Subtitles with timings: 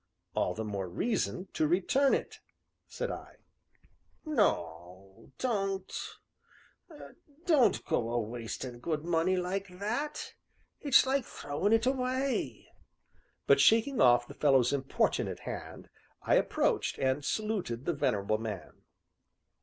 [0.33, 2.39] "All the more reason to return it,"
[2.87, 3.35] said I.
[4.25, 5.93] "No, don't
[7.45, 10.33] don't go a wasting good money like that
[10.79, 12.67] it's like throwing it away!"
[13.45, 15.87] But shaking off the fellow's importunate hand,
[16.23, 18.81] I approached, and saluted the venerable man.